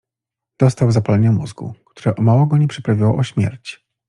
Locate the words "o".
2.15-2.21, 3.17-3.23